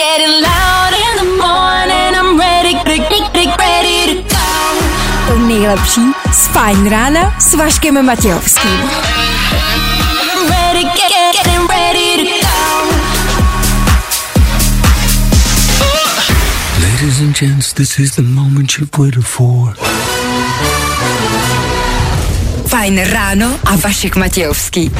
[0.00, 2.10] getting loud in the morning.
[2.20, 4.48] I'm ready, ready, ready to go.
[5.28, 6.00] To nejlepší
[6.32, 8.80] z Fajn rána s Vaškem Matějovským.
[10.48, 12.60] Ready, get, get, getting ready to go.
[16.82, 19.76] Ladies and gents, this is the moment you've waited for.
[22.66, 24.90] Fajn ráno a Vašek Matějovský.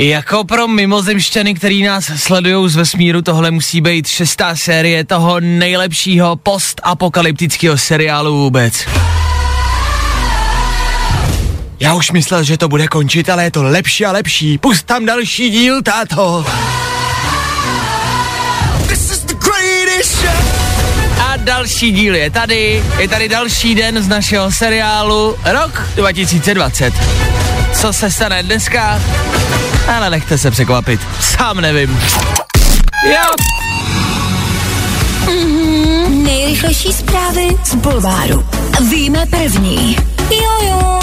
[0.00, 6.36] Jako pro mimozemšťany, který nás sledují z vesmíru, tohle musí být šestá série toho nejlepšího
[6.36, 8.74] postapokalyptického seriálu vůbec.
[11.80, 14.58] Já už myslel, že to bude končit, ale je to lepší a lepší.
[14.58, 16.46] Pust tam další díl, táto.
[21.20, 22.84] A další díl je tady.
[22.98, 26.94] Je tady další den z našeho seriálu Rok 2020.
[27.74, 29.00] Co se stane dneska?
[29.96, 31.00] Ale nechte se překvapit.
[31.20, 32.00] Sám nevím.
[33.04, 33.34] Jo.
[36.08, 38.46] Nejrychlejší zprávy z Bulváru.
[38.90, 39.96] Víme první.
[40.30, 40.98] Jojo.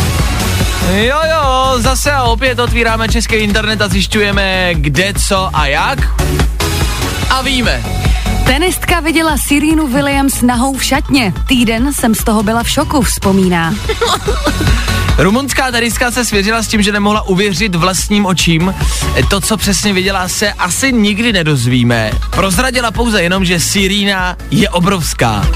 [0.94, 5.99] Jo, jo, zase a opět otvíráme český internet a zjišťujeme kde, co a jak.
[7.30, 7.83] A víme.
[8.46, 11.34] Tenistka viděla Sirínu Williams nahou v šatně.
[11.48, 13.76] Týden jsem z toho byla v šoku, vzpomíná.
[15.18, 18.76] Rumunská tenistka se svěřila s tím, že nemohla uvěřit vlastním očím.
[19.30, 22.12] To, co přesně viděla, se asi nikdy nedozvíme.
[22.30, 25.48] Prozradila pouze jenom, že Sirína je obrovská.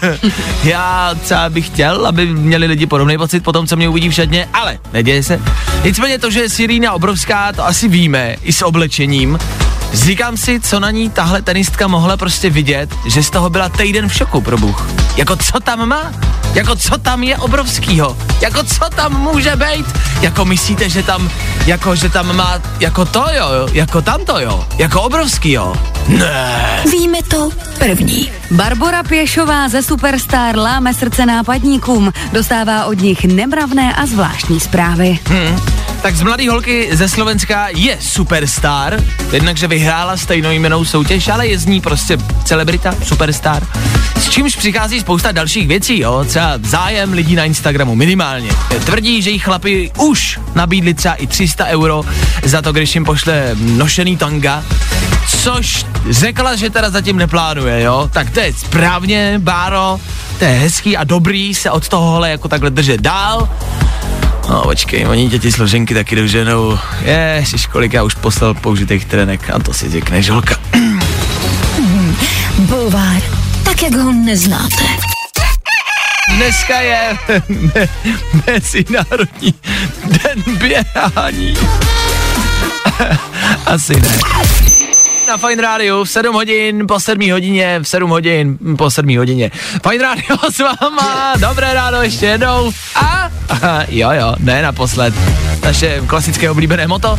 [0.64, 4.14] Já třeba bych chtěl, aby měli lidi podobný pocit po tom, co mě uvidí v
[4.14, 5.40] šatně, ale neděje se.
[5.84, 9.38] Nicméně to, že je Sirína obrovská, to asi víme, i s oblečením.
[9.92, 14.08] Říkám si, co na ní tahle tenistka mohla prostě vidět, že z toho byla týden
[14.08, 14.90] v šoku, pro Bůh.
[15.16, 16.12] Jako co tam má?
[16.54, 18.16] Jako co tam je obrovskýho?
[18.40, 19.86] Jako co tam může být?
[20.20, 21.30] Jako myslíte, že tam,
[21.66, 25.74] jako že tam má, jako to jo, jako tamto jo, jako obrovský jo?
[26.08, 26.82] Ne.
[26.92, 28.30] Víme to první.
[28.50, 32.12] Barbora Pěšová ze Superstar láme srdce nápadníkům.
[32.32, 35.18] Dostává od nich nemravné a zvláštní zprávy.
[35.28, 35.56] Hm.
[36.02, 41.58] Tak z mladý holky ze Slovenska je superstar, jednak, že vyhrála stejnojmenou soutěž, ale je
[41.58, 43.66] z ní prostě celebrita, superstar.
[44.16, 48.50] S čímž přichází spousta dalších věcí, jo, třeba zájem lidí na Instagramu minimálně.
[48.84, 52.04] Tvrdí, že jí chlapi už nabídli třeba i 300 euro
[52.44, 54.64] za to, když jim pošle nošený tanga,
[55.42, 58.10] což řekla, že teda zatím neplánuje, jo.
[58.12, 60.00] Tak to je správně, Báro,
[60.38, 63.48] to je hezký a dobrý se od tohohle jako takhle držet dál.
[64.48, 66.78] No počkej, oni děti složenky taky doženou.
[67.36, 70.56] Ježiš, kolik já už poslal použitých trenek a to si řekne žolka.
[72.58, 73.22] Bulvár.
[73.64, 74.84] Tak, jak ho neznáte.
[76.36, 77.16] Dneska je
[77.48, 77.88] me-
[78.46, 79.54] Mezinárodní
[80.04, 81.54] den běhání.
[83.66, 84.08] Asi ne.
[85.28, 89.50] Na Fine Radio v 7 hodin, po 7 hodině, v 7 hodin, po 7 hodině.
[89.88, 92.72] Fine Radio s váma, dobré ráno ještě jednou.
[92.94, 95.14] A, aha, jo jo, ne naposled.
[95.64, 97.18] Naše klasické oblíbené moto,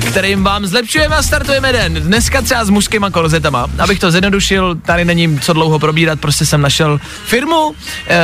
[0.00, 1.94] kterým vám zlepšujeme a startujeme den.
[1.94, 3.66] Dneska třeba s mužskýma korzetama.
[3.78, 7.74] Abych to zjednodušil, tady není co dlouho probírat, prostě jsem našel firmu,
[8.08, 8.18] e,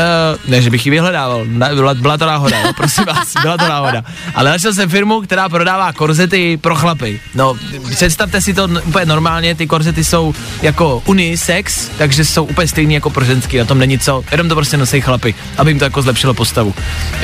[0.50, 3.68] ne, že bych ji vyhledával, na, byla, byla to náhoda, no, prosím vás, byla to
[3.68, 4.04] náhoda.
[4.34, 7.20] Ale našel jsem firmu, která prodává korzety pro chlapy.
[7.34, 7.54] No,
[7.90, 9.17] představte si to úplně normálně,
[9.54, 13.98] ty korzety jsou jako unisex, takže jsou úplně stejný jako pro ženský, na tom není
[13.98, 16.74] co, jenom to prostě nosí chlapy, aby jim to jako zlepšilo postavu.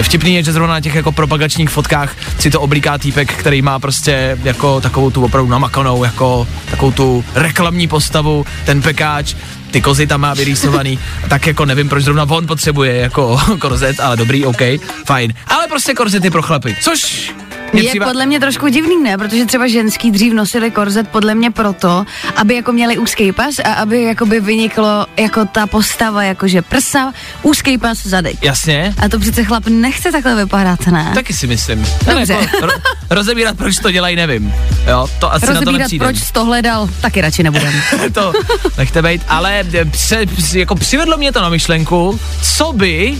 [0.03, 3.79] Vtipný je, že zrovna na těch jako propagačních fotkách si to oblíká týpek, který má
[3.79, 9.35] prostě jako takovou tu opravdu namakanou, jako takovou tu reklamní postavu, ten pekáč,
[9.71, 14.17] ty kozy tam má vyrýsovaný, tak jako nevím, proč zrovna on potřebuje jako korzet, ale
[14.17, 14.63] dobrý, OK,
[15.07, 15.35] fajn.
[15.47, 17.33] Ale prostě korzety pro chlapy, což
[17.75, 19.19] mě Je přivá- podle mě trošku divný, ne?
[19.19, 22.05] Protože třeba ženský dřív nosili korzet podle mě proto,
[22.37, 27.79] aby jako měli úzký pas a aby jakoby vyniklo jako ta postava, jakože prsa, úzký
[27.79, 28.37] pas, zadek.
[28.43, 31.11] Jasně, A to přece chlap nechce takhle vypadat, ne?
[31.15, 31.87] taky si myslím.
[32.07, 32.33] Dobře.
[32.33, 32.73] Jako, ro,
[33.11, 34.55] rozebírat, proč to dělají, nevím.
[34.87, 36.05] Jo, to asi na to Rozebírat, nepřijde.
[36.05, 37.73] proč to hledal, taky radši nebudem.
[38.13, 38.33] to
[38.79, 42.21] nechte být, ale eh, pře, jako přivedlo mě to na myšlenku,
[42.57, 43.19] co by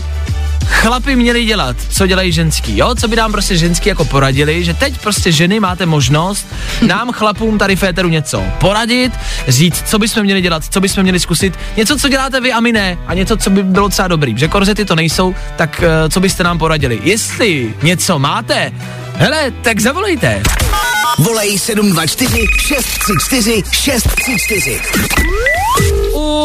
[0.67, 2.95] chlapi měli dělat, co dělají ženský, jo?
[2.95, 6.47] Co by nám prostě ženský jako poradili, že teď prostě ženy máte možnost
[6.87, 9.13] nám chlapům tady féteru něco poradit,
[9.47, 12.71] říct, co bychom měli dělat, co bychom měli zkusit, něco, co děláte vy a my
[12.71, 16.19] ne, a něco, co by bylo třeba dobrý, že korzety to nejsou, tak eh, co
[16.19, 16.99] byste nám poradili?
[17.03, 18.71] Jestli něco máte,
[19.15, 20.43] hele, tak zavolejte.
[21.19, 25.34] Volej 724 634 634.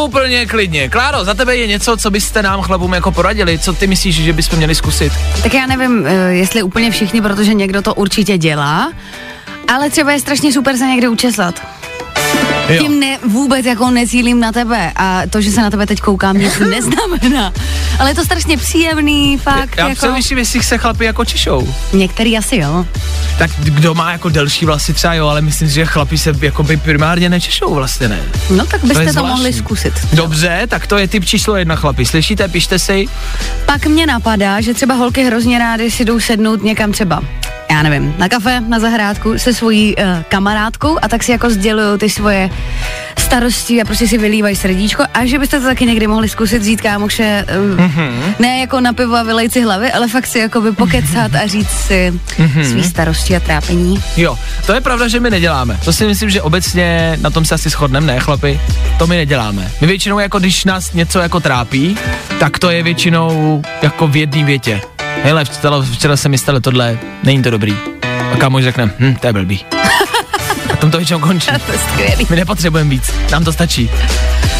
[0.05, 0.89] Úplně klidně.
[0.89, 3.59] Kláro, za tebe je něco, co byste nám chlapům jako poradili?
[3.59, 5.13] Co ty myslíš, že bychom měli zkusit?
[5.43, 8.93] tak já nevím, eh, jestli úplně všichni, protože někdo to určitě dělá,
[9.69, 11.63] ale třeba je strašně super se někde učesat.
[12.71, 12.83] Jo.
[12.83, 16.39] Tím ne, vůbec jako necílím na tebe a to, že se na tebe teď koukám,
[16.39, 17.53] nic neznamená.
[17.99, 19.77] Ale je to strašně příjemný, fakt.
[19.77, 21.75] Já jako, přemýšlím, jestli se chlapi jako češou.
[21.93, 22.87] některý asi jo.
[23.39, 26.77] Tak kdo má jako delší vlasy třeba jo, ale myslím že chlapi se jako by
[26.77, 28.21] primárně nečešou vlastně ne.
[28.51, 29.31] No tak byste to, zvláštní.
[29.31, 29.95] mohli zkusit.
[30.13, 32.07] Dobře, tak to je typ číslo jedna chlapi.
[32.07, 33.07] Slyšíte, pište si.
[33.67, 37.23] Pak mě napadá, že třeba holky hrozně rády si jdou sednout někam třeba
[37.71, 41.99] já nevím, na kafe, na zahrádku se svojí uh, kamarádkou a tak si jako sdělují
[41.99, 42.51] ty svoje
[43.19, 46.81] starosti a prostě si vylívají srdíčko a že byste to taky někdy mohli zkusit vzít
[46.81, 48.35] kámoše, uh, mm-hmm.
[48.39, 51.47] ne jako na pivo a vylejt si hlavy, ale fakt si jako by pokecat a
[51.47, 52.71] říct si mm-hmm.
[52.71, 54.03] svý starosti a trápení.
[54.17, 55.79] Jo, to je pravda, že my neděláme.
[55.85, 58.61] To si myslím, že obecně na tom se asi shodneme, ne chlapi?
[58.99, 59.71] To my neděláme.
[59.81, 61.97] My většinou jako když nás něco jako trápí,
[62.39, 64.81] tak to je většinou jako v jedné větě.
[65.23, 67.75] Hele, včera, včera se mi stalo tohle, není to dobrý.
[68.33, 69.80] A kámoš řekne, hm, to je blbý.
[70.73, 71.51] A tom to většinou končí.
[71.67, 72.27] To je skvělý.
[72.31, 73.91] My nepotřebujeme víc, nám to stačí.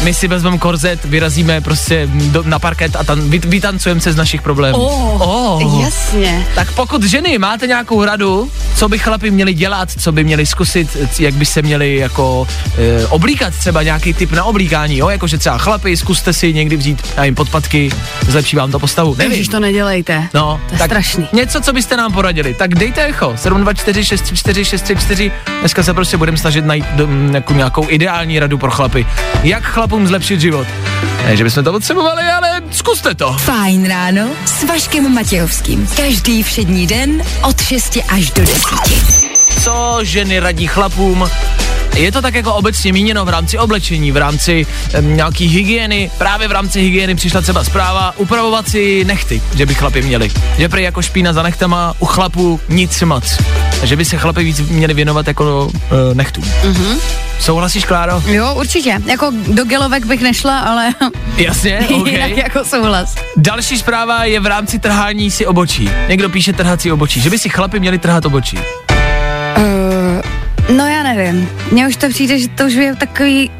[0.03, 4.15] My si vezmeme korzet, vyrazíme prostě do, na parket a tam vy, vytancujeme se z
[4.15, 4.77] našich problémů.
[4.77, 5.81] Oh, Oh.
[5.83, 6.47] jasně.
[6.55, 10.97] Tak pokud ženy máte nějakou radu, co by chlapi měli dělat, co by měli zkusit,
[11.19, 12.47] jak by se měli jako
[12.77, 17.13] e, oblíkat, třeba nějaký typ na oblíkání, jo, jakože třeba chlapi, zkuste si někdy vzít,
[17.23, 17.89] jim podpatky,
[18.27, 19.31] zlepší vám to postavu, nevím.
[19.31, 20.27] Ježiš, to nedělejte.
[20.33, 21.27] No, to je strašný.
[21.33, 26.37] Něco, co byste nám poradili, tak dejte echo, 724 634 634, dneska se prostě budeme
[26.37, 29.05] snažit najít do, jako nějakou ideální radu pro chlapy.
[29.43, 30.67] Jak chlapům zlepšit život?
[31.25, 33.33] Ne, že bychom to potřebovali, ale zkuste to.
[33.33, 35.87] Fajn ráno s Vaškem Matějovským.
[35.97, 38.61] Každý všední den od 6 až do 10.
[39.63, 41.29] co ženy radí chlapům.
[41.95, 46.11] Je to tak jako obecně míněno v rámci oblečení, v rámci em, nějaký hygieny.
[46.17, 50.31] Právě v rámci hygieny přišla třeba zpráva upravovat si nechty, že by chlapi měli.
[50.57, 53.37] Že prý jako špína za nechtama u chlapů nic moc.
[53.83, 55.71] Že by se chlapi víc měli věnovat jako uh,
[56.13, 56.43] nechtům.
[56.43, 56.97] Mm-hmm.
[57.39, 58.23] Souhlasíš, Kláro?
[58.25, 58.99] Jo, určitě.
[59.05, 60.89] Jako do gelovek bych nešla, ale
[61.37, 62.37] Jasně, jinak OK.
[62.37, 63.15] jako souhlas.
[63.37, 65.89] Další zpráva je v rámci trhání si obočí.
[66.07, 68.59] Někdo píše trhací obočí, že by si chlapi měli trhat obočí.
[70.69, 71.49] No já nevím.
[71.71, 73.51] Mně už to přijde, že to už je takový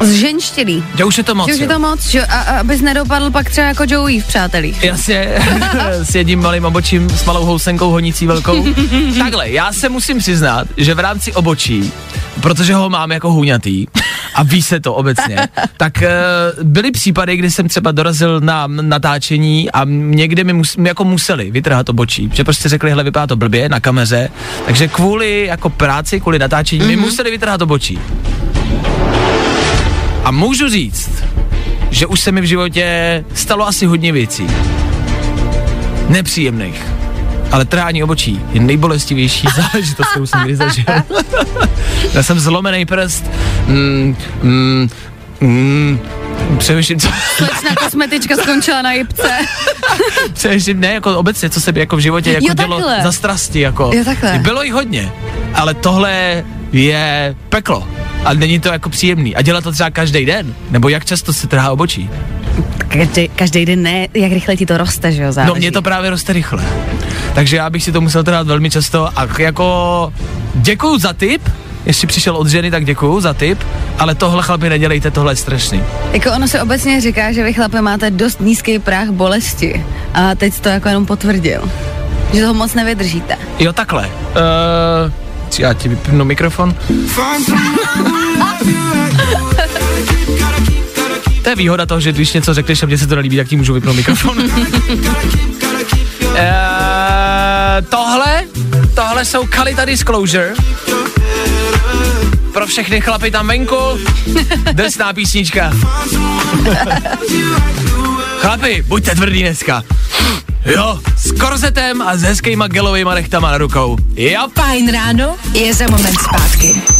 [0.00, 0.84] zženštilý.
[0.96, 1.46] Že už je to moc.
[1.48, 4.26] Že už je to moc, že, a, a abys nedopadl pak třeba jako Joey v
[4.26, 4.84] Přátelích.
[4.84, 5.28] Jasně,
[6.02, 8.66] s jedním malým obočím, s malou housenkou honící velkou.
[9.18, 11.92] Takhle, já se musím přiznat, že v rámci obočí,
[12.40, 13.86] protože ho mám jako hůňatý,
[14.34, 15.36] a ví se to obecně,
[15.76, 21.04] tak uh, byly případy, kdy jsem třeba dorazil na natáčení a někde mi mus, jako
[21.04, 24.28] museli vytrhat obočí, že prostě řekli, hele, vypadá to blbě na kameře,
[24.66, 26.86] takže kvůli jako práci, kvůli natáčení, mm-hmm.
[26.86, 27.98] mi museli vytrhat obočí.
[30.24, 31.10] A můžu říct,
[31.90, 34.46] že už se mi v životě stalo asi hodně věcí
[36.08, 36.93] nepříjemných.
[37.54, 40.84] Ale trhání obočí je nejbolestivější záležitost, kterou jsem kdy zažil.
[42.14, 43.30] Já jsem zlomený prst.
[43.66, 44.88] Mm, mm,
[45.40, 46.00] mm,
[46.58, 49.30] přemýšlím, co, Slečna kosmetička skončila na jipce.
[50.32, 53.60] přemýšlím, ne, jako obecně, co se mi jako v životě jako Jo, dělo za strasti,
[53.60, 53.90] jako.
[53.94, 54.38] Jo, takhle.
[54.38, 55.12] Bylo jich hodně,
[55.54, 57.88] ale tohle je peklo.
[58.24, 59.36] A není to jako příjemný.
[59.36, 60.54] A dělat to třeba každý den?
[60.70, 62.10] Nebo jak často se trhá obočí?
[62.88, 65.48] Každý, každý den ne, jak rychle ti to roste, že jo, záleží.
[65.48, 66.64] No mně to právě roste rychle.
[67.34, 70.12] Takže já bych si to musel trhat velmi často a jako
[70.54, 71.42] děkuju za tip,
[71.86, 73.58] jestli přišel od ženy, tak děkuju za tip,
[73.98, 75.82] ale tohle chlapi nedělejte, tohle je strašný.
[76.12, 79.84] Jako ono se obecně říká, že vy chlapi máte dost nízký práh bolesti.
[80.14, 81.62] A teď to jako jenom potvrdil.
[82.32, 83.36] Že toho moc nevydržíte.
[83.58, 84.06] Jo, takhle.
[84.06, 84.10] Uh,
[85.58, 86.74] já ti vypnu mikrofon.
[91.42, 93.56] To je výhoda toho, že když něco řekneš a mně se to nelíbí, tak ti
[93.56, 94.38] můžu vypnout mikrofon.
[94.38, 94.44] uh,
[97.82, 98.44] tohle,
[98.94, 100.54] tohle jsou Kalita Disclosure.
[102.52, 103.76] Pro všechny chlapy tam venku.
[104.72, 105.72] Drsná písnička.
[108.38, 109.82] Chlapi, buďte tvrdý dneska.
[110.66, 113.96] Jo, s korzetem a s hezkýma gelovýma nechtama na rukou.
[114.16, 116.93] Jo, Fajn ráno je za moment zpátky.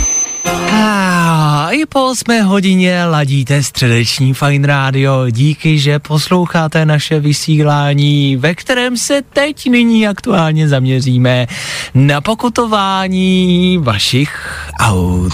[1.75, 5.31] I po 8 hodině ladíte středeční Fine Radio.
[5.31, 11.47] Díky, že posloucháte naše vysílání, ve kterém se teď nyní aktuálně zaměříme
[11.95, 15.33] na pokutování vašich aut.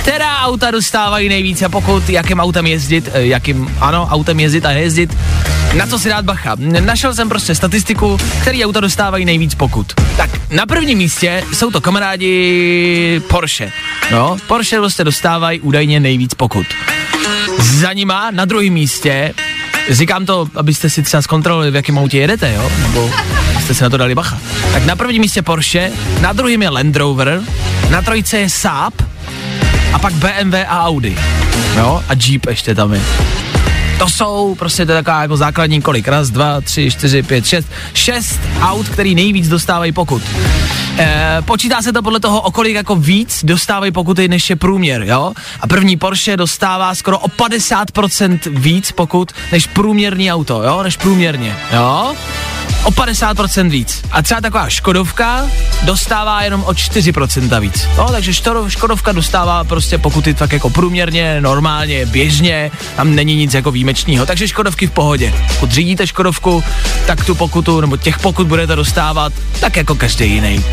[0.00, 5.16] Která auta dostávají nejvíce pokut, jakým autem jezdit, eh, jakým, ano, autem jezdit a jezdit,
[5.76, 6.56] na co si dát bacha.
[6.58, 9.92] Našel jsem prostě statistiku, který auta dostávají nejvíc pokut.
[10.16, 13.72] Tak, na prvním místě jsou to kamarádi Porsche.
[14.10, 16.66] No, Porsche prostě dostávají údajně nejvíc pokut.
[17.58, 19.34] Za nima na druhém místě,
[19.90, 23.10] říkám to, abyste si třeba zkontrolovali, v jakém autě jedete, jo, nebo
[23.62, 24.38] jste si na to dali bacha.
[24.72, 27.42] Tak na prvním místě Porsche, na druhém je Land Rover,
[27.90, 28.94] na trojce je Saab,
[29.92, 31.16] a pak BMW a Audi.
[31.76, 33.00] Jo, a Jeep ještě tam je.
[33.98, 36.08] To jsou prostě to taková jako základní kolik.
[36.08, 37.68] Raz, dva, tři, čtyři, pět, šest.
[37.94, 40.22] Šest aut, který nejvíc dostávají pokut.
[40.98, 45.02] E, počítá se to podle toho, o kolik jako víc dostávají pokuty, než je průměr,
[45.02, 45.32] jo?
[45.60, 50.82] A první Porsche dostává skoro o 50% víc pokut, než průměrný auto, jo?
[50.82, 52.14] Než průměrně, jo?
[52.86, 54.02] O 50% víc.
[54.10, 55.46] A třeba taková Škodovka
[55.82, 57.88] dostává jenom o 4% víc.
[57.98, 63.54] No, takže Škodov, Škodovka dostává prostě pokuty tak jako průměrně, normálně, běžně, tam není nic
[63.54, 64.26] jako výjimečného.
[64.26, 65.34] Takže Škodovky v pohodě.
[65.48, 66.64] Pokud řídíte Škodovku,
[67.06, 70.64] tak tu pokutu, nebo těch pokut budete dostávat tak jako každý jiný.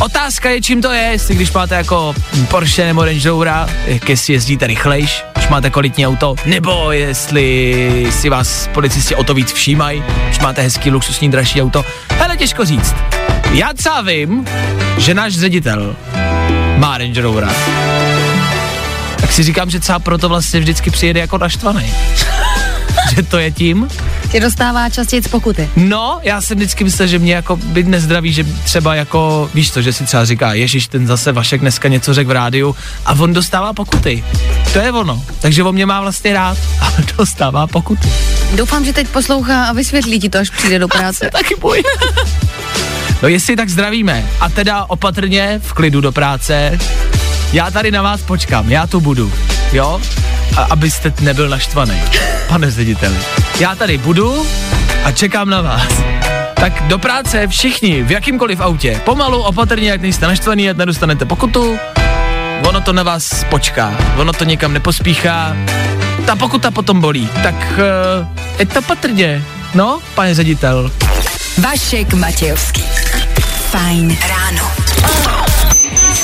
[0.00, 2.14] Otázka je, čím to je, jestli když máte jako
[2.48, 3.68] Porsche nebo Range Rovera,
[4.08, 9.52] jestli jezdíte rychlejš, když máte kvalitní auto, nebo jestli si vás policisti o to víc
[9.52, 11.84] všímají, když máte hezký luxusní dražší auto.
[12.10, 12.94] Hele, těžko říct.
[13.52, 14.46] Já třeba vím,
[14.98, 15.96] že náš ředitel
[16.76, 17.50] má Range Rovera.
[19.20, 21.92] Tak si říkám, že třeba proto vlastně vždycky přijede jako naštvaný.
[23.16, 23.88] že to je tím.
[24.30, 25.70] Tě dostává častěji z pokuty.
[25.76, 29.82] No, já jsem vždycky myslel, že mě jako by nezdraví, že třeba jako, víš to,
[29.82, 32.76] že si třeba říká, ježiš, ten zase Vašek dneska něco řekl v rádiu
[33.06, 34.24] a on dostává pokuty.
[34.72, 35.22] To je ono.
[35.40, 38.08] Takže on mě má vlastně rád, ale dostává pokuty.
[38.54, 41.30] Doufám, že teď poslouchá a vysvětlí ti to, až přijde do práce.
[41.32, 41.82] Taky boj.
[43.22, 46.78] No jestli tak zdravíme a teda opatrně v klidu do práce,
[47.52, 49.32] já tady na vás počkám, já tu budu,
[49.72, 50.00] jo?
[50.56, 52.02] A abyste nebyl naštvaný,
[52.48, 53.16] pane řediteli.
[53.60, 54.46] Já tady budu
[55.04, 55.92] a čekám na vás.
[56.54, 59.00] Tak do práce všichni, v jakýmkoliv autě.
[59.04, 61.78] Pomalu, opatrně, jak nejste naštvaný, ať nedostanete pokutu.
[62.68, 65.56] Ono to na vás počká, ono to někam nepospíchá.
[66.26, 68.26] Ta pokuta potom bolí, tak uh,
[68.58, 69.44] je to patrně.
[69.74, 70.90] No, pane ředitel.
[71.58, 72.82] Vašek Matějovský.
[73.70, 74.70] Fajn ráno.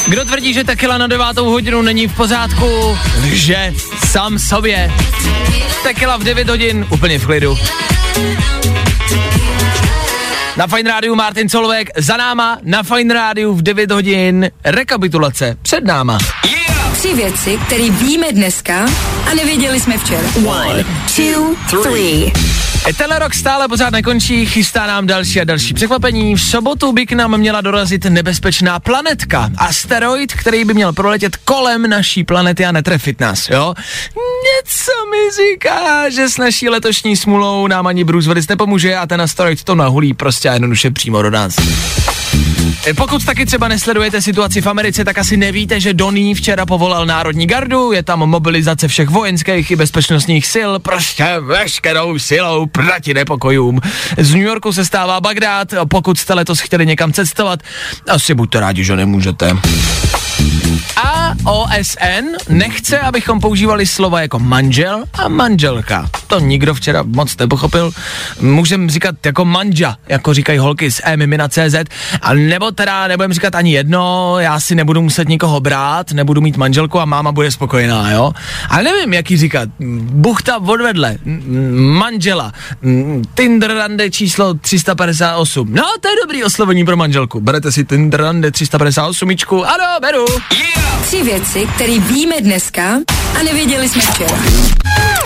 [0.09, 3.73] Kdo tvrdí, že tequila na devátou hodinu není v pořádku, že
[4.07, 4.93] sám sobě.
[5.83, 7.59] Tequila v 9 hodin, úplně v klidu.
[10.57, 15.85] Na Fine Rádiu Martin Solveig za náma, na Fine Rádiu v 9 hodin rekapitulace před
[15.85, 16.19] náma.
[16.93, 18.87] Tři věci, které víme dneska
[19.31, 20.29] a nevěděli jsme včera.
[20.47, 20.85] One,
[21.17, 22.33] two, three.
[22.95, 26.35] Tenhle rok stále pořád nekončí, chystá nám další a další překvapení.
[26.35, 31.91] V sobotu by k nám měla dorazit nebezpečná planetka, asteroid, který by měl proletět kolem
[31.91, 33.75] naší planety a netrefit nás, jo?
[34.17, 39.21] Něco mi říká, že s naší letošní smulou nám ani Bruce Willis nepomůže a ten
[39.21, 41.57] asteroid to nahulí prostě a jednoduše přímo do nás.
[42.87, 47.07] E, Pokud taky třeba nesledujete situaci v Americe, tak asi nevíte, že Donny včera povolal
[47.07, 53.81] Národní gardu, je tam mobilizace všech vojenských i bezpečnostních sil, prostě veškerou silou proti nepokojům.
[54.19, 57.61] Z New Yorku se stává Bagdád, pokud jste letos chtěli někam cestovat,
[58.09, 59.57] asi buďte rádi, že nemůžete.
[61.45, 66.11] OSN nechce, abychom používali slova jako manžel a manželka.
[66.27, 67.91] To nikdo včera moc nepochopil.
[68.41, 71.75] Můžeme říkat jako manja, jako říkají holky z emimina.cz,
[72.23, 76.57] a nebo teda nebudem říkat ani jedno, já si nebudu muset nikoho brát, nebudu mít
[76.57, 78.33] manželku a máma bude spokojená, jo?
[78.71, 79.69] Ale nevím, jaký říkat.
[80.01, 81.17] Buchta odvedle,
[81.99, 82.53] manžela,
[83.35, 85.75] Tinder rande číslo 358.
[85.75, 87.41] No, to je dobrý oslovení pro manželku.
[87.41, 89.31] Berete si Tinder rande 358,
[89.65, 90.25] ano, beru.
[91.03, 92.99] Tři věci, které víme dneska
[93.41, 94.39] a nevěděli jsme včera.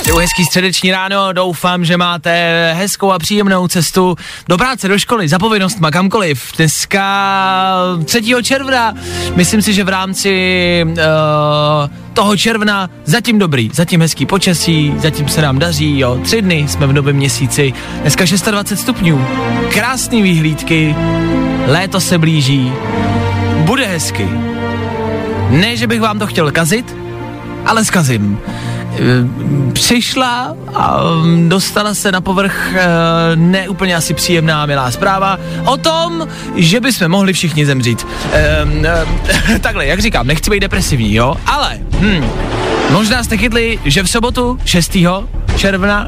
[0.00, 4.16] Přeju hezký středeční ráno, doufám, že máte hezkou a příjemnou cestu
[4.48, 6.52] do práce, do školy, za povinnostma, kamkoliv.
[6.56, 8.22] Dneska 3.
[8.42, 8.94] června,
[9.34, 10.96] myslím si, že v rámci uh,
[12.12, 16.86] toho června zatím dobrý, zatím hezký počasí, zatím se nám daří, jo, tři dny jsme
[16.86, 19.26] v novém měsíci, dneska 26 stupňů,
[19.72, 20.96] krásný výhlídky,
[21.66, 22.72] léto se blíží,
[23.64, 24.28] bude hezky.
[25.50, 26.96] Ne, že bych vám to chtěl kazit,
[27.66, 28.38] ale zkazím.
[28.92, 32.86] E, Přišla a mm, dostala se na povrch e,
[33.36, 38.06] neúplně asi příjemná milá zpráva o tom, že bychom mohli všichni zemřít.
[38.32, 38.66] E,
[39.54, 42.24] e, takhle, jak říkám, nechci být depresivní, jo, ale hm,
[42.90, 44.96] možná jste chytli, že v sobotu 6.
[45.56, 46.06] června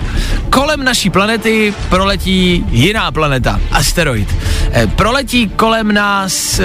[0.50, 4.34] kolem naší planety proletí jiná planeta, asteroid.
[4.74, 6.64] E, proletí kolem nás e,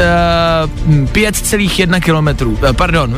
[1.05, 3.17] 5,1 kilometrů, e, pardon,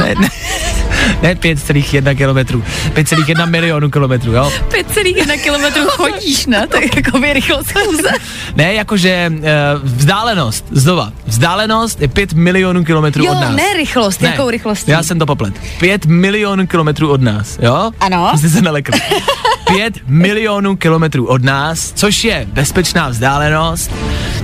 [0.00, 0.28] ne, ne,
[1.22, 4.52] ne 5,1 kilometrů, 5,1 milionu kilometrů, jo?
[4.70, 6.66] 5,1 kilometrů chodíš, ne?
[6.66, 8.10] Tak jako by rychlost schůze.
[8.56, 9.44] Ne, jakože uh,
[9.82, 13.56] vzdálenost, znova, vzdálenost je 5 milionů kilometrů Jo, od nás.
[13.56, 14.90] ne rychlost, jakou rychlostí?
[14.90, 15.54] Já jsem to poplet.
[15.80, 17.90] 5 milionů kilometrů od nás, jo?
[18.00, 18.32] Ano.
[18.38, 18.92] Jste se nalekl.
[19.76, 23.90] 5 milionů kilometrů od nás, což je bezpečná vzdálenost.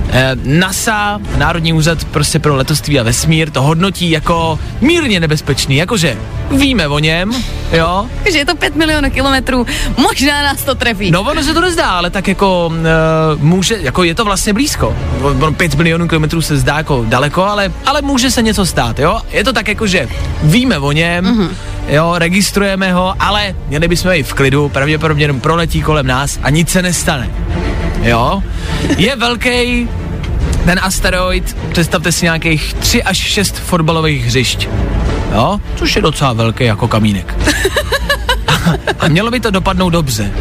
[0.09, 6.17] Eh, NASA, Národní úřad prostě pro letoství a vesmír, to hodnotí jako mírně nebezpečný, jakože
[6.57, 7.31] víme o něm,
[7.71, 8.09] jo?
[8.23, 9.67] Takže je to 5 milionů kilometrů,
[9.97, 11.11] možná nás to trefí.
[11.11, 14.95] No ono se to nezdá, ale tak jako uh, může, jako je to vlastně blízko.
[15.21, 19.21] Ono 5 milionů kilometrů se zdá jako daleko, ale, ale může se něco stát, jo?
[19.31, 20.07] Je to tak jako, že
[20.43, 21.49] víme o něm, mm-hmm.
[21.87, 26.49] jo, registrujeme ho, ale měli bychom i v klidu, pravděpodobně jenom proletí kolem nás a
[26.49, 27.29] nic se nestane.
[28.01, 28.43] Jo?
[28.97, 29.89] Je velký
[30.65, 34.67] ten asteroid, představte si nějakých 3 až 6 fotbalových hřišť.
[35.33, 35.59] Jo?
[35.75, 37.35] Což je docela velký jako kamínek.
[38.99, 40.31] A mělo by to dopadnout dobře.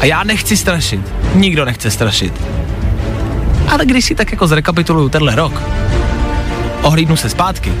[0.00, 1.00] A já nechci strašit.
[1.34, 2.32] Nikdo nechce strašit.
[3.68, 5.62] Ale když si tak jako zrekapituluju tenhle rok,
[6.82, 7.72] ohlídnu se zpátky,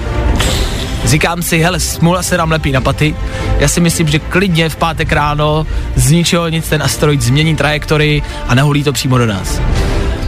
[1.04, 3.16] říkám si, hele, smůla se nám lepí na paty,
[3.58, 8.22] já si myslím, že klidně v pátek ráno z ničeho nic ten asteroid změní trajektorii
[8.48, 9.60] a nahulí to přímo do nás.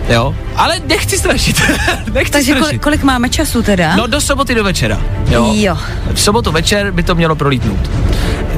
[0.09, 0.35] Jo?
[0.57, 1.63] Ale nechci strašit.
[2.13, 2.61] nechci Takže strašit.
[2.61, 3.97] kolik, kolik máme času teda?
[3.97, 5.01] No do soboty do večera.
[5.29, 5.53] Jo.
[5.55, 5.79] Jo.
[6.15, 7.91] V sobotu večer by to mělo prolítnout.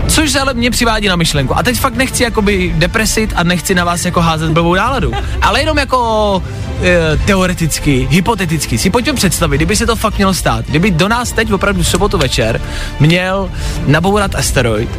[0.09, 1.57] Což se ale mě přivádí na myšlenku.
[1.57, 5.13] A teď fakt nechci jakoby depresit a nechci na vás jako házet blbou náladu.
[5.43, 6.43] Ale jenom jako
[6.83, 10.65] e, teoreticky, hypoteticky si pojďme představit, kdyby se to fakt mělo stát.
[10.65, 12.61] Kdyby do nás teď opravdu v sobotu večer
[13.01, 13.51] měl
[13.87, 14.91] nabourat asteroid,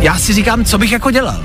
[0.00, 1.40] já si říkám, co bych jako dělal.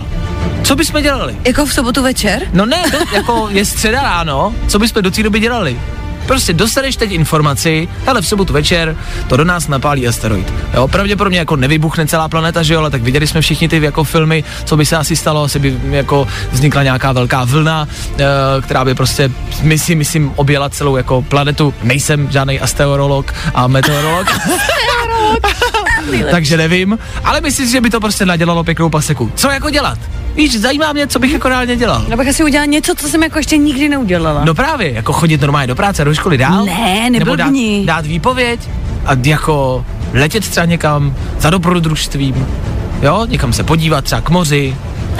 [0.68, 1.36] Co bychom dělali?
[1.46, 2.42] Jako v sobotu večer?
[2.54, 5.80] No ne, do, jako je středa ráno, co bychom do té doby dělali?
[6.26, 8.98] Prostě dostaneš teď informaci, ale v sobotu večer
[9.28, 10.54] to do nás napálí asteroid.
[10.74, 14.04] Jo, pravděpodobně jako nevybuchne celá planeta, že jo, ale tak viděli jsme všichni ty jako
[14.04, 18.86] filmy, co by se asi stalo, asi by jako vznikla nějaká velká vlna, e, která
[18.86, 19.32] by prostě,
[19.62, 21.74] my si myslím, objela celou jako planetu.
[21.84, 24.28] Nejsem žádný asteorolog a meteorolog.
[26.32, 29.32] Takže nevím, ale myslím si, že by to prostě nadělalo pěknou paseku.
[29.36, 29.98] Co jako dělat?
[30.36, 32.06] Víš, zajímá mě, co bych jako reálně dělal.
[32.08, 34.46] Já bych asi udělala něco, co jsem jako ještě nikdy neudělala.
[34.46, 36.66] No právě, jako chodit normálně do práce, do školy dál.
[36.66, 37.52] Ne, Nebo dát,
[37.86, 38.60] dát výpověď
[39.06, 42.48] a jako letět třeba někam za dobrodružstvím,
[43.02, 44.76] jo, někam se podívat třeba k moři,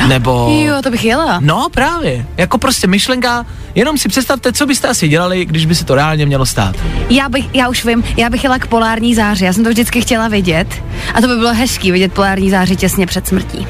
[0.08, 0.60] nebo...
[0.66, 1.40] Jo, to bych jela.
[1.42, 5.86] No právě, jako prostě myšlenka, jenom si představte, co byste asi dělali, když by se
[5.86, 6.76] to reálně mělo stát.
[7.10, 10.02] Já bych, já už vím, já bych jela k polární záři, já jsem to vždycky
[10.02, 10.84] chtěla vidět
[11.14, 13.68] a to by bylo hezký vidět polární záři těsně před smrtí.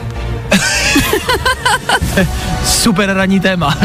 [2.65, 3.77] Super ranní téma.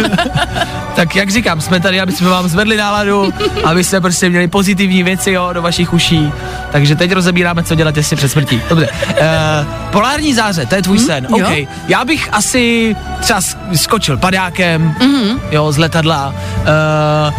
[0.94, 3.32] tak jak říkám, jsme tady, aby jsme vám zvedli náladu,
[3.64, 6.32] aby jste prostě měli pozitivní věci jo, do vašich uší.
[6.72, 8.60] Takže teď rozebíráme, co dělat těsně před smrtí.
[8.68, 8.88] Dobře.
[9.08, 9.16] Uh,
[9.90, 11.26] polární záře, to je tvůj sen.
[11.36, 11.46] jo.
[11.46, 11.68] OK.
[11.88, 15.38] Já bych asi třeba sk- skočil padákem, mm-hmm.
[15.50, 16.64] jo, z letadla uh,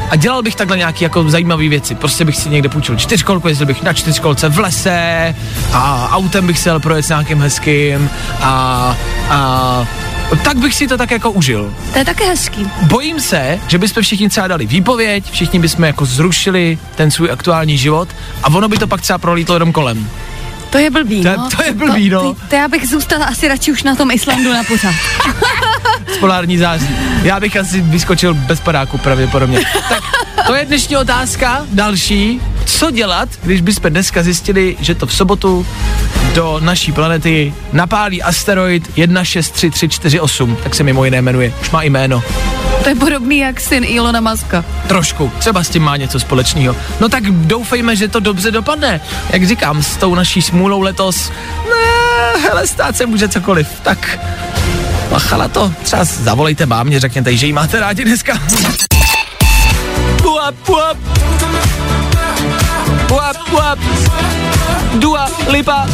[0.10, 1.96] a dělal bych takhle nějaký jako zajímavé věci.
[1.96, 5.36] Prostě bych si někde půjčil čtyřkolku, jezdil bych na čtyřkolce v lese
[5.74, 8.10] a autem bych se jel projet s nějakým hezkým
[8.42, 8.96] a,
[9.30, 9.88] a
[10.36, 11.74] tak bych si to tak jako užil.
[11.94, 12.68] To je také hezký.
[12.82, 17.78] Bojím se, že bychom všichni třeba dali výpověď, všichni bychom jako zrušili ten svůj aktuální
[17.78, 18.10] život
[18.44, 20.10] a ono by to pak třeba prolítlo jenom kolem.
[20.70, 21.50] To je blbý, To je- no.
[21.58, 22.22] to je blbý, no.
[22.22, 24.94] To, to já bych zůstala asi radši už na tom Islandu na pořád.
[26.16, 26.88] z polární září.
[27.24, 29.60] Já bych asi vyskočil bez padáku pravděpodobně.
[29.90, 30.04] Tak
[30.48, 31.66] to je dnešní otázka.
[31.72, 32.42] Další.
[32.66, 35.66] Co dělat, když bychom dneska zjistili, že to v sobotu
[36.34, 41.54] do naší planety napálí asteroid 163348, tak se mimo jiné jmenuje.
[41.62, 42.24] Už má jméno.
[42.84, 44.66] To je podobný jak syn Ilona Maska.
[44.88, 46.76] Trošku, třeba s tím má něco společného.
[47.00, 49.02] No tak doufejme, že to dobře dopadne.
[49.30, 51.32] Jak říkám, s tou naší smůlou letos,
[51.70, 53.68] ne, hele, stát se může cokoliv.
[53.84, 54.20] Tak
[55.10, 58.42] bacha na to, třeba zavolejte mámě, řekněte že jí máte rádi dneska.
[60.22, 60.98] Puap, puap.
[63.14, 63.80] Puap, puap.
[64.94, 65.86] Dua, lipa.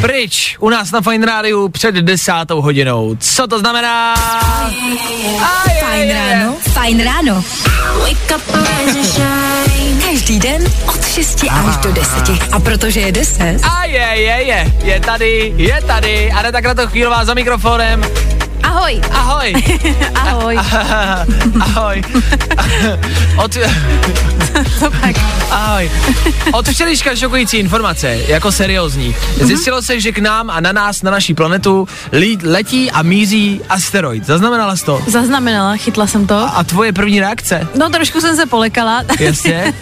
[0.00, 3.16] Pryč, u nás na Fine Rádiu před desátou hodinou.
[3.20, 4.14] Co to znamená?
[5.80, 7.44] Fajn ráno, fajn ráno.
[10.10, 12.10] Každý den od 6 až do 10.
[12.52, 16.32] A protože je 10, A je, je, je, je tady, je tady.
[16.32, 18.02] A tak na to chvílová za mikrofonem.
[18.66, 19.00] Ahoj.
[19.10, 19.48] Ahoj.
[20.14, 20.56] Ahoj.
[21.66, 22.02] Ahoj.
[23.44, 23.56] Od...
[25.50, 25.90] Ahoj.
[26.52, 29.14] Od včerejška šokující informace, jako seriózní.
[29.40, 31.88] Zjistilo se, že k nám a na nás, na naší planetu,
[32.42, 34.26] letí a míří asteroid.
[34.26, 35.02] Zaznamenala jsi to?
[35.06, 36.48] Zaznamenala, chytla jsem to.
[36.54, 37.68] A tvoje první reakce?
[37.78, 39.74] No trošku jsem se polekala, Jasně.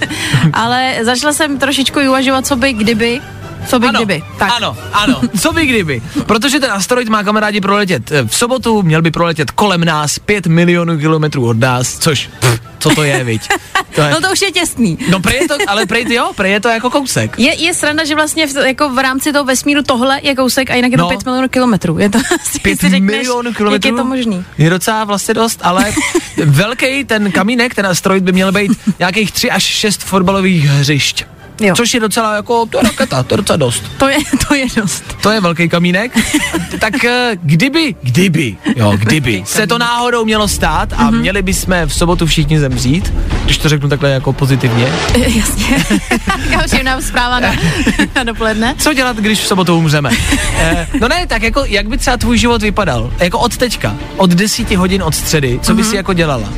[0.52, 3.20] ale začala jsem trošičku uvažovat, co by kdyby,
[3.68, 4.50] Co by ano, kdyby, tak.
[4.56, 6.02] Ano, ano, co by kdyby.
[6.26, 10.46] Protože ten asteroid má kamarádi proletět eh, v sobotu, měl by proletět kolem nás 5
[10.46, 13.48] milionů kilometrů od nás, což, pff, co to je, viď?
[13.94, 14.98] To je, No to už je těsný.
[15.10, 17.38] no prej je to, ale prej jo, prej je to jako kousek.
[17.38, 20.74] Je, je sranda, že vlastně v, jako v rámci toho vesmíru tohle je kousek a
[20.74, 21.08] jinak je to No.
[21.08, 21.98] 5 milionů kilometrů.
[21.98, 23.72] Je to asi, 5 si řekneš, milionů kilometrů.
[23.72, 24.44] Jak je to možný?
[24.58, 25.92] Je docela vlastně dost, ale
[26.44, 31.24] velký ten kamínek, ten asteroid by měl být nějakých 3 až 6 fotbalových hřišť.
[31.60, 31.74] Jo.
[31.76, 33.82] Což je docela jako, to je raketa, to je docela dost.
[33.98, 34.16] To je,
[34.48, 35.04] to je dost.
[35.22, 36.18] To je velký kamínek.
[36.80, 41.20] tak eh, kdyby, kdyby, jo, kdyby se to náhodou mělo stát a Mhm.
[41.20, 43.12] měli bychom v sobotu všichni zemřít,
[43.44, 45.84] když to řeknu takhle jako pozitivně, Jasně.
[46.50, 47.52] Já už jim dám zpráva na,
[48.16, 48.74] na dopoledne.
[48.78, 50.10] co dělat, když v sobotu umřeme?
[50.58, 53.10] Eh, no ne, tak jako, jak by třeba tvůj život vypadal?
[53.20, 55.90] Jako od teďka, od 10 hodin od středy, co by Mhm.
[55.90, 56.48] si jako dělala?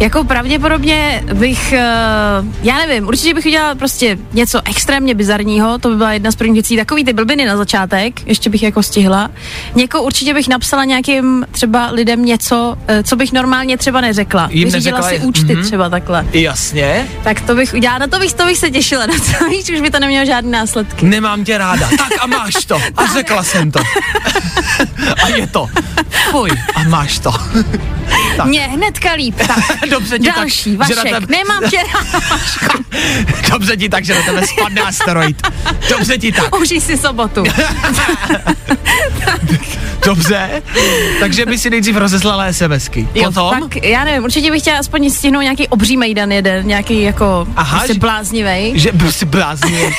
[0.00, 5.96] Jako pravděpodobně bych, uh, já nevím, určitě bych udělala prostě něco extrémně bizarního, to by
[5.96, 9.30] byla jedna z prvních věcí, takový ty blbiny na začátek, ještě bych jako stihla.
[9.74, 14.48] Někoho určitě bych napsala nějakým třeba lidem něco, uh, co bych normálně třeba neřekla.
[14.52, 15.64] Jim Vyřídila neřekla, si účty mhm.
[15.64, 16.26] třeba takhle.
[16.32, 19.70] Jasně, Tak to bych udělala, na to bych, to bych se těšila, na to víš,
[19.70, 21.06] už by to nemělo žádné následky.
[21.06, 22.82] nemám tě ráda, tak a máš to.
[22.96, 23.80] A řekla jsem to.
[25.22, 25.66] a je to.
[26.30, 27.30] Fuj, a máš to.
[28.36, 28.46] Tak.
[28.46, 29.34] Mně hnedka líp.
[29.36, 29.58] Tak.
[29.90, 31.80] Dobře ti Další, tak, Vašek, tebe- nemám tě.
[33.50, 35.46] Dobře ti tak, že na tebe spadne asteroid.
[35.90, 36.56] Dobře ti tak.
[36.56, 37.44] Užij si sobotu.
[40.04, 40.62] Dobře.
[41.20, 43.08] Takže by si nejdřív rozeslala SMSky.
[43.24, 43.60] Potom?
[43.60, 47.78] tak já nevím, určitě bych chtěla aspoň stihnout nějaký obří mejdan jeden, nějaký jako Aha,
[47.78, 48.72] prostě že- bláznivej.
[48.76, 49.84] Že jsi bláznivý.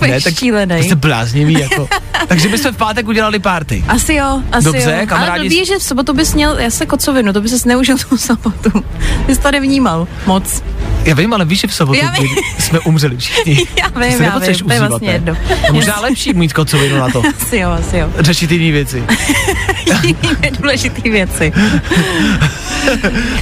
[0.00, 0.82] Ne, tak šílenej.
[0.84, 1.88] Jste bláznivý jako.
[2.28, 3.84] Takže bychom v pátek udělali party.
[3.88, 5.06] Asi jo, asi Dobře, jo.
[5.06, 8.16] kamarádi- Ale blbý že v sobotu bys měl jase kocovinu, to by ses neužil tu
[8.18, 8.84] sobotu.
[9.26, 10.62] Ty jsi to nevnímal moc.
[11.04, 12.30] Já vím, ale víš, že v sobotu Já vím.
[12.58, 13.66] jsme umřeli všichni.
[13.78, 15.14] Já vím, já vím, to je užívat, vlastně ne?
[15.14, 15.36] jedno.
[15.66, 17.22] Je možná lepší mít kocovinu na to.
[17.42, 18.10] Asi jo, asi jo.
[18.18, 19.04] Řešit jiné věci.
[20.02, 21.52] Jiné důležité věci.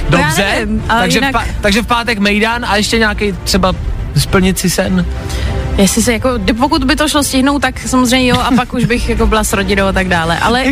[0.09, 3.73] Dobře, já nevím, takže, jinak- v pá- takže v pátek Mejdan a ještě nějaký třeba
[4.17, 5.05] splnit si sen.
[5.77, 9.09] Jestli se jako, pokud by to šlo stihnout, tak samozřejmě jo, a pak už bych
[9.09, 10.39] jako byla s rodinou a tak dále.
[10.39, 10.63] Ale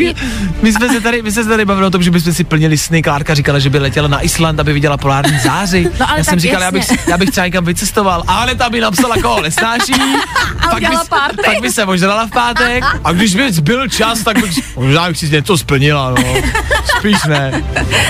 [0.62, 2.78] My jsme se tady, my jsme se tady bavili o tom, že bychom si plnili
[2.78, 3.02] sny.
[3.02, 5.92] Klárka říkala, že by letěla na Island, aby viděla polární záři.
[6.00, 8.82] No ale já jsem říkal, já bych, já bych třeba někam vycestoval, ale ta by
[8.82, 9.94] napsala, koho nesnáší.
[10.70, 11.38] pak, by, party.
[11.46, 15.18] pak by se ožrala v pátek a když by byl čas, tak bych, možná bych
[15.18, 16.34] si něco splnila, no.
[16.98, 17.64] Spíš ne.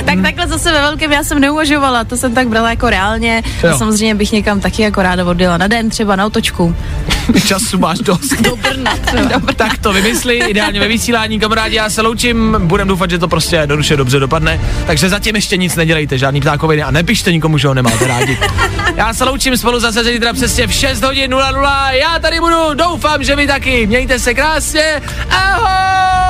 [0.05, 3.43] Tak takhle zase ve velkém já jsem neuvažovala, to jsem tak brala jako reálně.
[3.63, 3.69] Jo.
[3.69, 6.75] A samozřejmě bych někam taky jako ráda odjela na den, třeba na otočku.
[7.47, 8.41] Času máš dost.
[8.41, 9.41] Do Brna třeba.
[9.55, 13.55] tak to vymysli, ideálně ve vysílání, kamarádi, já se loučím, budem doufat, že to prostě
[13.55, 17.73] jednoduše dobře dopadne, takže zatím ještě nic nedělejte, žádný ptákoviny a nepište nikomu, že ho
[17.73, 18.37] nemáte rádi.
[18.95, 21.41] Já se loučím spolu zase zítra přesně v 6 hodin 00,
[21.91, 26.20] já tady budu, doufám, že vy taky, mějte se krásně, ahoj!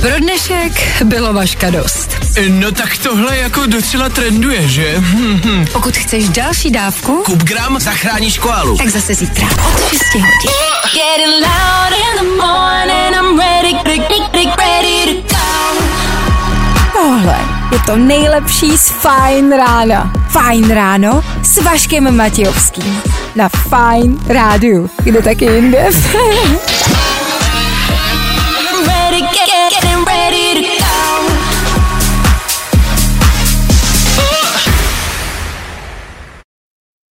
[0.00, 2.16] Pro dnešek bylo Vaška dost.
[2.48, 5.02] No tak tohle jako docela trenduje, že?
[5.72, 8.76] Pokud chceš další dávku, Kup gram zachráníš koalu.
[8.76, 10.50] tak zase zítra od 6 hodin.
[10.94, 13.16] Getting loud in the morning.
[13.16, 15.84] I'm ready, ready, ready to go.
[16.92, 17.38] Tohle
[17.72, 20.12] je to nejlepší z Fajn rána.
[20.28, 23.02] Fajn ráno s Vaškem Matějovským.
[23.36, 24.90] Na Fajn rádiu.
[25.02, 25.88] Kde taky jinde?